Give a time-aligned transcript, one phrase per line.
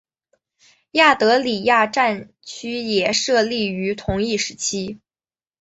[0.93, 4.99] 亚德里亚战区也设立于同一时期。